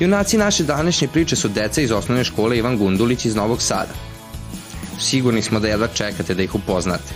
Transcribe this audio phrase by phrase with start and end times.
[0.00, 3.92] Junaci naše današnje priče su deca iz osnovne škole Ivan Gundulić iz Novog Sada.
[5.00, 7.14] Sigurni smo da jedva čekate da ih upoznate.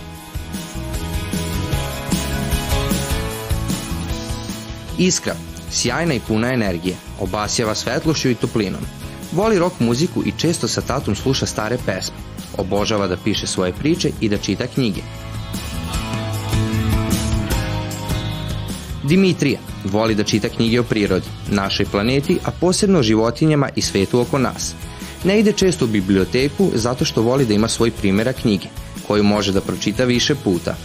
[4.97, 5.35] Iskra,
[5.71, 8.81] sjajna i puna energije, obasjava svetlošću i toplinom.
[9.31, 12.15] Voli rock muziku i često sa tatom sluša stare pesme.
[12.57, 15.01] Obožava da piše svoje priče i da čita knjige.
[19.03, 24.19] Dimitrija voli da čita knjige o prirodi, našoj planeti, a posebno o životinjama i svetu
[24.19, 24.75] oko nas.
[25.23, 28.67] Ne ide često u biblioteku zato što voli da ima svoj primjera knjige,
[29.07, 30.75] koju može da pročita više puta.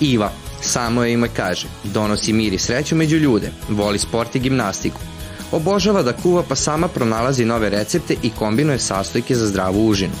[0.00, 5.00] Iva, samo je ime kaže, donosi mir i sreću među ljude, voli sport i gimnastiku.
[5.52, 10.12] Obožava da kuva pa sama pronalazi nove recepte i kombinuje sastojke za zdravu užinu.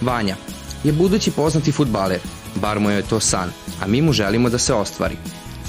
[0.00, 0.36] Vanja
[0.84, 2.20] je budući poznati futbaler,
[2.58, 3.50] bar mu je to san,
[3.82, 5.16] a mi mu želimo da se ostvari.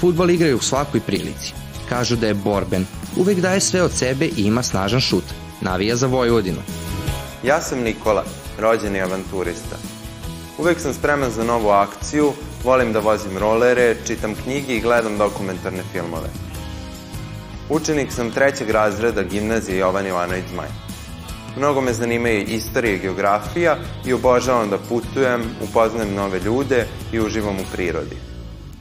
[0.00, 1.52] Futbol igraju u svakoj prilici.
[1.88, 5.24] Kažu da je borben, uvek daje sve od sebe i ima snažan šut.
[5.60, 6.62] Navija za Vojvodinu.
[7.44, 8.24] Ja sam Nikola,
[8.58, 9.76] rođeni avanturista.
[10.58, 12.32] Uvek sam spreman za novu akciju,
[12.64, 16.28] volim da vozim rolere, čitam knjige i gledam dokumentarne filmove.
[17.70, 20.89] Učenik sam trećeg razreda gimnazije Jovan Jovanović Zmaj.
[21.56, 27.56] Mnogo me zanimaju istorija i geografija i obožavam da putujem, upoznajem nove ljude i uživam
[27.56, 28.16] u prirodi.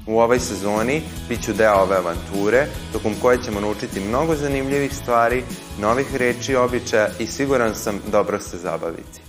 [0.07, 5.43] U ovoj sezoni bit ću deo ove avanture, tokom koje ćemo naučiti mnogo zanimljivih stvari,
[5.79, 9.28] novih reči i običaja i siguran sam dobro se zabaviti.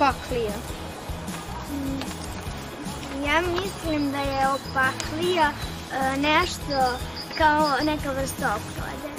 [0.00, 0.52] Opaklija?
[3.26, 6.98] Ja mislim da je opaklija e, nešto
[7.38, 9.14] kao neka vrsta oklade.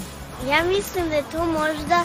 [0.48, 2.04] Ja mislim da je to možda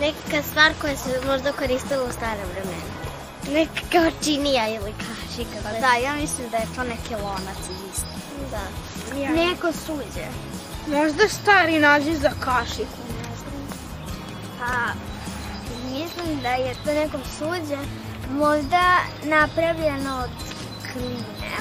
[0.00, 3.03] neka stvar koja se možda koristila u stare vremena.
[3.52, 5.58] Neka kao činija ili kašika.
[5.62, 7.58] Pa da, ja mislim da je to neki lonac
[7.92, 8.06] isto.
[8.50, 8.94] Da.
[9.20, 9.30] Ja.
[9.30, 10.26] Neko suđe.
[10.86, 13.78] Možda stari naziv za kašiku, ne znam.
[14.58, 14.92] Pa,
[15.90, 17.78] mislim da je to nekom suđe
[18.30, 20.30] možda napravljeno od
[20.92, 21.54] kline.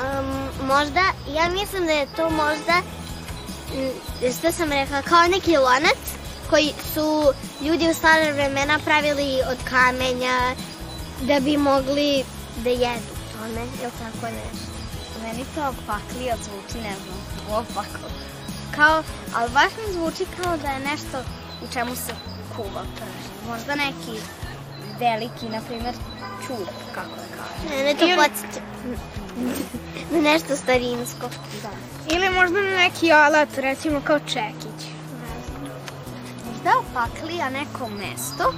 [0.00, 2.82] Um, možda, ja mislim da je to možda,
[4.38, 6.19] što sam rekla, kao neki lonac
[6.50, 10.54] koji su ljudi u stare vremena pravili od kamenja
[11.20, 12.24] da bi mogli
[12.64, 14.70] da jedu tome, ili tako nešto.
[15.22, 17.18] Meni to opaklija zvuči, ne znam,
[17.48, 18.06] opako.
[18.76, 19.02] Kao,
[19.34, 21.18] ali baš mi zvuči kao da je nešto
[21.64, 22.12] u čemu se
[22.56, 23.48] kuva prži.
[23.48, 24.20] Možda neki
[24.98, 25.94] veliki, na primjer,
[26.46, 27.78] čup, kako da kažem.
[27.78, 28.16] Ne, ne to Ili...
[28.16, 28.60] podsjeća
[30.12, 31.28] na nešto starinsko.
[31.62, 31.70] Da.
[32.16, 34.79] Ili možda na neki alat, recimo kao čekić.
[36.64, 38.54] Možda opaklija neko mesto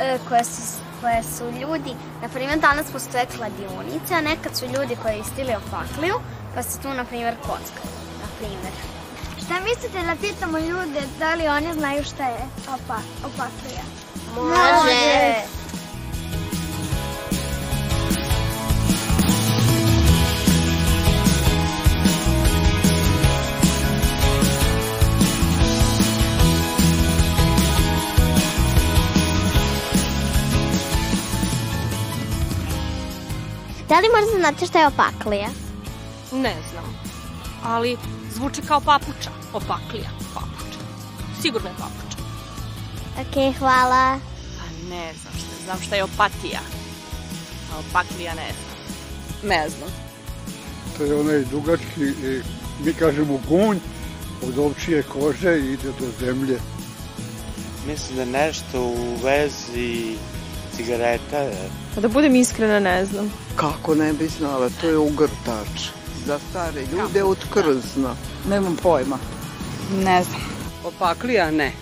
[0.00, 4.96] e, koje su koje su ljudi, na primjer danas postoje kladionice, a nekad su ljudi
[5.02, 6.14] koji istili opakliju,
[6.54, 8.72] pa se tu, na primjer, kockaju, na primjer.
[9.44, 13.84] Šta mislite da pitamo ljude da li oni znaju šta je opa, opaklija?
[14.36, 14.72] Može.
[14.74, 15.61] Može.
[33.92, 35.48] Da li možda znate šta je opaklija?
[36.32, 36.84] Ne znam,
[37.64, 37.96] ali
[38.34, 39.30] zvuči kao papuča.
[39.52, 40.78] Opaklija, papuča.
[41.42, 42.18] Sigurno je papuča.
[43.20, 44.18] Ok, hvala.
[44.58, 46.60] Pa ne znam šta, znam šta je opatija.
[47.72, 49.50] A opaklija ne znam.
[49.50, 49.88] Ne znam.
[50.96, 52.14] To je onaj dugački,
[52.84, 53.78] mi kažemo gunj,
[54.42, 56.58] od ovčije kože ide do zemlje.
[57.86, 60.16] Mislim da nešto u vezi
[60.76, 61.44] cigareta.
[61.94, 63.32] Pa da budem iskrena, ne znam.
[63.56, 65.88] Kako ne bi znala, to je ugrtač.
[66.26, 68.14] Za stare ljude od krzna.
[68.48, 69.16] Nemam pojma.
[69.94, 70.40] Ne znam.
[70.84, 71.72] Opaklija ne.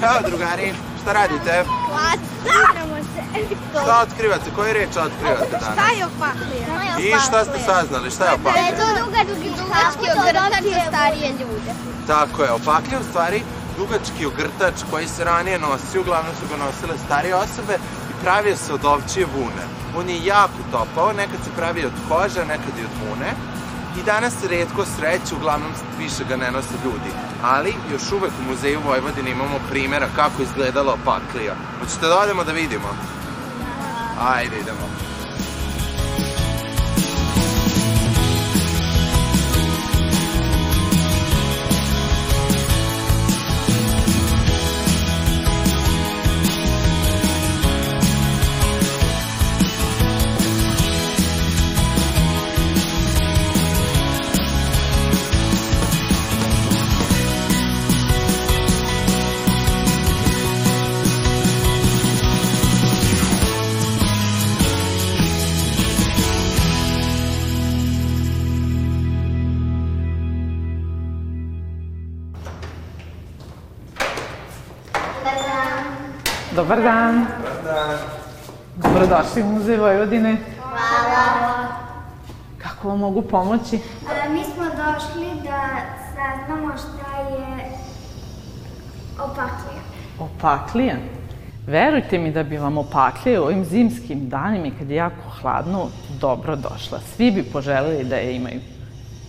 [0.00, 0.72] Ćao drugari,
[1.02, 1.64] šta radite?
[2.44, 3.22] Igramo se.
[3.82, 4.50] Šta otkrivate?
[4.56, 5.72] Koje reče otkrivate danas?
[5.72, 6.98] Šta je opaklija?
[6.98, 8.10] I šta ste saznali?
[8.10, 8.70] Šta je Da je opaklija?
[8.78, 11.72] to dugački dugački ogrtač za starije ljude.
[12.06, 13.42] Tako je, opaklija u stvari
[13.82, 17.74] dugački ogrtač koji se ranije nosio, uglavnom su ga nosile starije osobe
[18.10, 19.64] i pravio se od ovčije vune.
[19.98, 23.30] On je jako topao, nekad se pravi od kože, nekad i od vune.
[23.98, 27.10] I danas se redko sreće, uglavnom više ga ne nose ljudi.
[27.42, 31.54] Ali još uvek u muzeju Vojvodine imamo primjera kako izgledala opaklija.
[31.80, 32.88] Hoćete da odemo da vidimo?
[34.34, 35.11] Ajde, idemo.
[76.62, 77.26] Dobar dan.
[78.76, 80.36] Dobrodošli u Muzej Vojvodine.
[80.60, 81.68] Hvala.
[82.58, 83.78] Kako vam mogu pomoći?
[84.30, 85.58] Mi smo došli da
[86.14, 87.64] saznamo šta je
[89.18, 89.82] opaklija.
[90.18, 90.94] Opaklija?
[91.66, 95.88] Verujte mi da bi vam opaklija u ovim zimskim danima i kad je jako hladno,
[96.20, 96.98] dobro došla.
[97.16, 98.60] Svi bi poželeli da je imaju.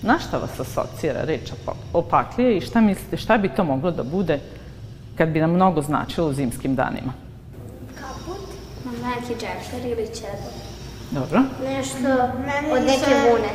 [0.01, 4.03] Na šta vas asocira reč opa- opaklija i šta mislite, šta bi to moglo da
[4.03, 4.39] bude
[5.17, 7.13] kad bi nam mnogo značilo u zimskim danima?
[7.95, 8.47] Kaput,
[8.85, 10.49] neki džemper ili čedo.
[11.11, 11.41] Dobro.
[11.63, 12.07] Nešto
[12.73, 13.49] od neke vune.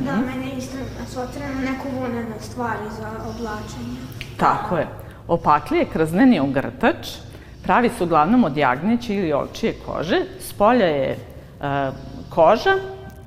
[0.00, 3.98] Da, mene isto asocira na neku vunenu stvari za oblačenje.
[4.36, 4.86] Tako je.
[5.28, 7.08] Opaklije krzneni ogrtač
[7.62, 10.20] pravi se uglavnom od jagnjeće ili ovčije kože.
[10.40, 11.18] S polja je e,
[12.28, 12.74] koža,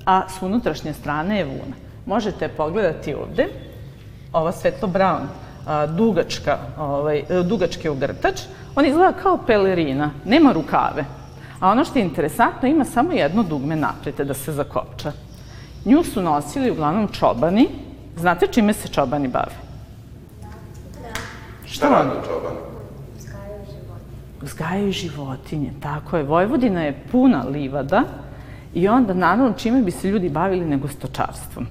[0.05, 1.75] a s unutrašnje strane je vuna.
[2.05, 3.47] Možete pogledati ovde,
[4.33, 5.27] ova svetlo brown,
[5.97, 8.41] dugačka, ovaj, e, dugački ogrtač,
[8.75, 11.05] on izgleda kao pelerina, nema rukave.
[11.59, 15.11] A ono što je interesantno, ima samo jedno dugme napred da se zakopča.
[15.85, 17.67] Nju su nosili uglavnom čobani.
[18.17, 19.55] Znate čime se čobani bave?
[21.65, 22.59] Šta rade u čobanu?
[24.41, 26.23] Uzgajaju životinje, tako je.
[26.23, 28.03] Vojvodina je puna livada
[28.73, 31.67] i onda naravno čime bi se ljudi bavili nego stočarstvom.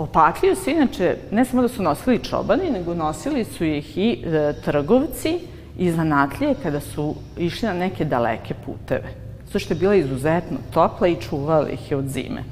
[0.00, 4.52] Opakliju se inače, ne samo da su nosili čobani, nego nosili su ih i e,
[4.64, 5.38] trgovci
[5.78, 9.12] i zanatlije kada su išli na neke daleke puteve.
[9.46, 12.44] Zato što je bila izuzetno topla i čuvali ih je od zime.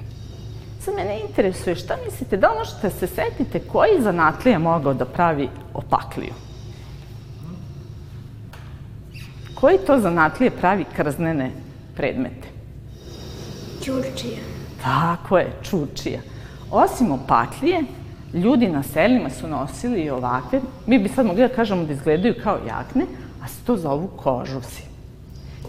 [0.81, 5.49] Sad mene interesuje šta mislite, da li možete se setite koji zanatlija mogao da pravi
[5.75, 6.35] opakliju?
[9.55, 11.51] Koji to zanatlije pravi krznene
[11.97, 12.49] predmete?
[13.83, 14.41] Ćurčija.
[14.83, 16.21] Tako je, čučija.
[16.71, 17.83] Osim opaklije,
[18.35, 22.35] ljudi na selima su nosili i ovakve, mi bi sad mogli da kažemo da izgledaju
[22.43, 23.05] kao jakne,
[23.45, 24.83] a se to zovu kožusi.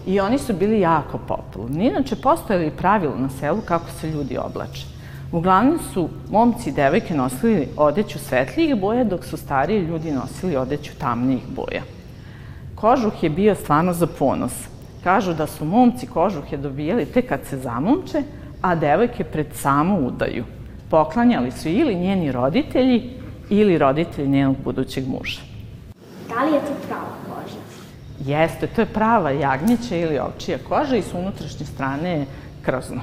[0.06, 1.86] I oni su bili jako popularni.
[1.86, 4.86] Inače, postojali i pravilo na selu kako se ljudi oblače.
[5.32, 10.92] Uglavnom su momci i devojke nosili odeću svetlijih boja, dok su stariji ljudi nosili odeću
[10.98, 11.82] tamnijih boja.
[12.74, 14.52] Kožuh je bio stvarno za ponos.
[15.04, 18.22] Kažu da su momci kožuhe dobijali tek kad se zamomče,
[18.62, 20.44] a devojke pred samu udaju.
[20.90, 23.10] Poklanjali su ili njeni roditelji
[23.50, 25.40] ili roditelji njenog budućeg muža.
[26.28, 27.56] Da li je to prava koža?
[28.26, 32.26] Jeste, to je prava jagnjeća ili ovčija koža i s unutrašnje strane je
[32.62, 33.00] krzno.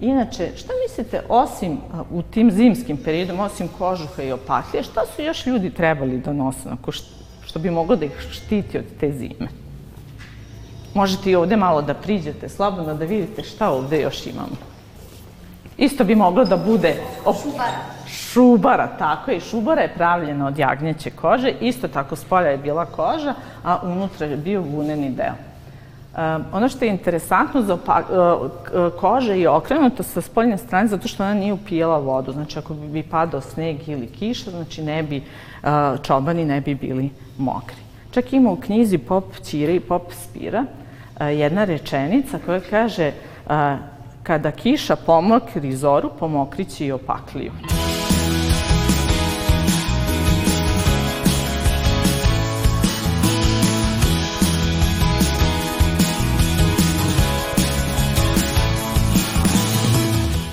[0.00, 1.78] Inače, šta mislite, osim
[2.10, 6.68] u tim zimskim periodom, osim kožuha i opaklije, šta su još ljudi trebali da nose,
[6.90, 7.06] što,
[7.46, 9.48] što bi moglo da ih štiti od te zime?
[10.94, 14.75] Možete i ovde malo da priđete slobodno da vidite šta ovde još imamo.
[15.78, 16.94] Isto bi moglo da bude...
[17.24, 17.36] Op...
[17.42, 17.96] Šubara.
[18.06, 19.40] Šubara, tako je.
[19.40, 21.52] Šubara je pravljena od jagnjeće kože.
[21.60, 25.34] Isto tako s polja je bila koža, a unutra je bio vuneni deo.
[26.16, 28.50] Um, ono što je interesantno za opa, uh,
[29.00, 32.32] koža je okrenuta sa spoljne strane zato što ona nije upijala vodu.
[32.32, 35.16] Znači, ako bi padao sneg ili kiša, znači ne bi,
[35.62, 35.68] uh,
[36.02, 37.76] čobani ne bi bili mokri.
[38.10, 43.12] Čak ima u knjizi Pop Ćire i Pop Spira uh, jedna rečenica koja kaže
[44.26, 47.52] Kada kiša pomokri zoru, pomokrići i opakliju.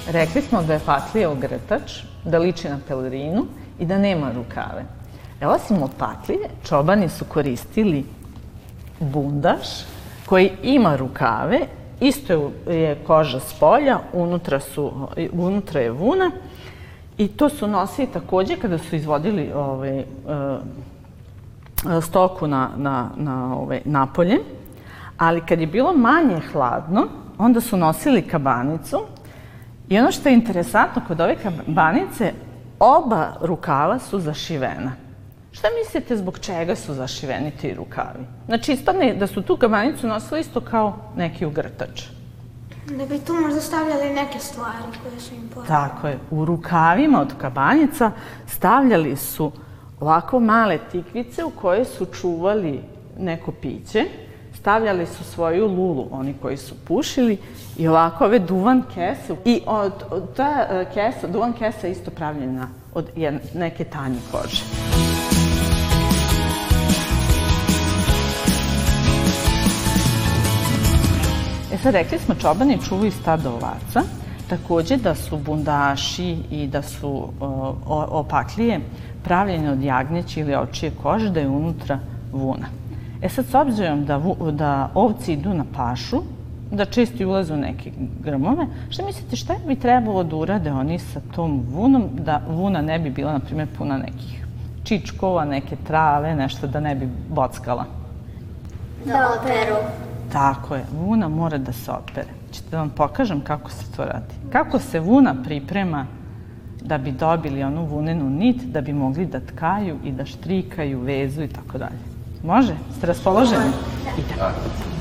[0.08, 3.46] Rekli smo da je patlija ogrtač, da liči na pelerinu
[3.80, 4.86] i da nema rukave.
[5.42, 8.06] E, osim opatlije, čobani su koristili
[9.00, 9.68] bundaš
[10.26, 11.60] koji ima rukave
[12.00, 14.92] isto je koža s polja, unutra, su,
[15.32, 16.32] unutra je vuna.
[17.18, 20.06] I to su nosili takođe kada su izvodili ovaj, e,
[22.02, 24.40] stoku na, na, na ovaj, napolje,
[25.18, 27.08] ali kad je bilo manje hladno,
[27.38, 29.00] onda su nosili kabanicu.
[29.90, 32.34] I ono što je interesantno kod ove kabanice,
[32.80, 35.03] oba rukava su zašivena.
[35.54, 38.26] Šta mislite zbog čega su zašiveni ti rukavi?
[38.46, 42.04] Znači, ispadne da su tu kabanicu nosili isto kao neki ugrtač.
[42.98, 45.68] Da bi tu možda stavljali neke stvari koje su im potrebne.
[45.68, 46.20] Tako je.
[46.32, 48.12] U rukavima od kabanica
[48.48, 49.52] stavljali su
[50.00, 52.82] ovako male tikvice u koje su čuvali
[53.20, 54.06] neko piće,
[54.54, 57.38] stavljali su svoju lulu, oni koji su pušili,
[57.78, 59.36] i ovako ove duvan kese.
[59.46, 64.20] I od, od ta e, kesa, duvan kesa je isto pravljena od jedne, neke tanje
[64.32, 64.64] kože.
[71.74, 74.02] E sad, rekli smo, čobani čuvaju stado ovaca,
[74.50, 77.76] takođe da su bundaši i da su o,
[78.10, 78.80] opaklije
[79.24, 82.00] pravljene od jagnjeće ili očije kože, da je unutra
[82.32, 82.68] vuna.
[83.22, 86.22] E sad, s obzirom da, da ovci idu na pašu,
[86.72, 87.92] da često ulaze u neke
[88.24, 93.00] grmove, šta mislite šta bi trebalo da urade oni sa tom vunom, da vuna ne
[93.00, 94.46] bi bila, na primjer, puna nekih
[94.84, 97.86] čičkova, neke trave, nešto da ne bi bockala?
[99.06, 100.13] Da operu.
[100.34, 102.28] Tako je, vuna mora da se opere.
[102.52, 104.34] Ćete da vam pokažem kako se to radi.
[104.52, 106.06] Kako se vuna priprema
[106.82, 111.44] da bi dobili onu vunenu nit, da bi mogli da tkaju i da štrikaju, vezu
[111.44, 112.00] i tako dalje.
[112.44, 112.76] Može?
[112.98, 113.72] Ste raspoloženi?
[114.18, 114.93] Idemo.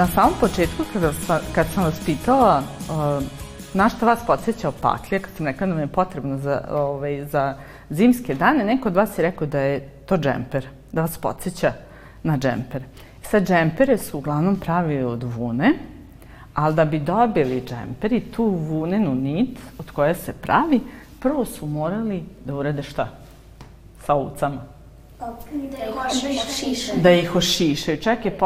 [0.00, 1.12] Na samom početku, kada
[1.54, 3.24] kad sam vas pitala uh,
[3.74, 7.56] na šta vas podsjeća opaklija, kad sam rekla da nam je potrebno za, ovaj, za
[7.90, 11.72] zimske dane, neko od vas je rekao da je to džemper, da vas podsjeća
[12.22, 12.82] na džemper.
[13.22, 15.72] Sad, džempere su uglavnom pravili od vune,
[16.54, 20.80] ali da bi dobili džemper i tu vunenu nit od koje se pravi,
[21.20, 23.08] prvo su morali da urade šta?
[24.06, 24.79] Sa ovcama.
[27.02, 27.96] Da ih ošišaju.
[27.96, 28.38] Čak je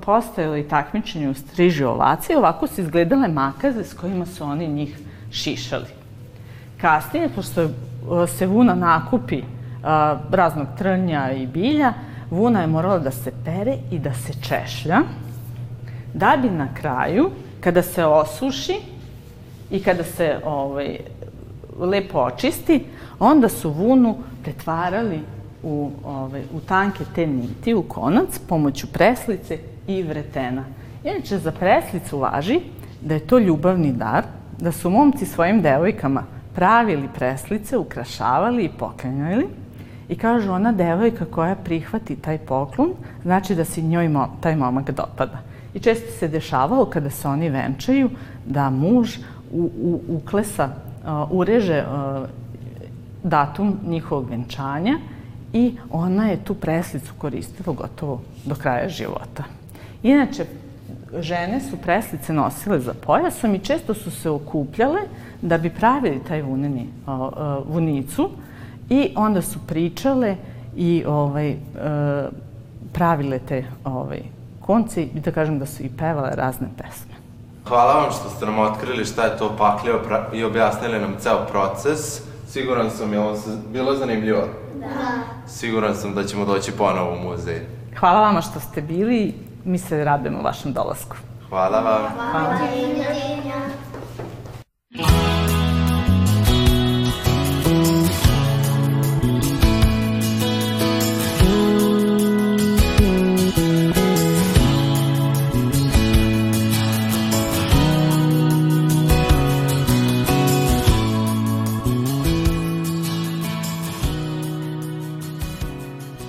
[0.00, 4.98] postojalo i takmičenje u striži ovacije, ovako su izgledale makaze s kojima su oni njih
[5.30, 5.86] šišali.
[6.80, 7.68] Kasnije, pošto
[8.26, 9.42] se vuna nakupi
[10.30, 11.92] raznog trnja i bilja,
[12.30, 14.98] vuna je morala da se pere i da se češlja,
[16.14, 18.80] da bi na kraju, kada se osuši
[19.70, 20.98] i kada se ovaj,
[21.78, 22.84] lepo očisti,
[23.18, 25.20] onda su vunu pretvarali
[25.62, 30.64] u, ovaj, u tanke te niti, u konac, pomoću preslice i vretena.
[31.04, 32.60] Inače, za preslicu važi
[33.00, 34.24] da je to ljubavni dar,
[34.58, 36.22] da su momci svojim devojkama
[36.54, 39.46] pravili preslice, ukrašavali i poklanjali.
[40.08, 42.90] I kažu, ona devojka koja prihvati taj poklon,
[43.22, 45.38] znači da se njoj taj momak dopada.
[45.74, 48.10] I često se dešavalo kada se oni venčaju
[48.46, 49.16] da muž
[49.52, 52.28] u, u, uklesa, uh, ureže uh,
[53.22, 54.98] datum njihovog venčanja
[55.52, 59.44] i ona je tu preslicu koristila gotovo do kraja života.
[60.02, 60.46] Inače,
[61.18, 65.00] žene su preslice nosile za pojasom i često su se okupljale
[65.42, 66.86] da bi pravili taj vuneni,
[67.66, 68.30] vunicu
[68.88, 70.36] i onda su pričale
[70.76, 71.56] i ovaj, e,
[72.92, 74.22] pravile te ovaj,
[74.60, 77.14] konce i da kažem da su i pevale razne pesme.
[77.68, 79.98] Hvala vam što ste nam otkrili šta je to pakljivo
[80.32, 82.22] i objasnili nam ceo proces.
[82.48, 83.36] Siguran sam, je ovo
[83.72, 84.42] bilo zanimljivo?
[84.80, 84.88] Da.
[85.46, 87.66] Siguran sam da ćemo doći ponovo u muzej.
[87.98, 89.34] Hvala vama što ste bili,
[89.64, 91.16] mi se radujemo vašem dolasku.
[91.48, 92.12] Hvala vam.
[92.12, 92.58] Hvala.
[94.96, 95.39] Hvala.